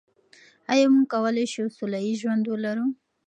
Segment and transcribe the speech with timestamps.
[0.71, 2.85] آیا موږ کولای شو سوله ییز ژوند ولرو؟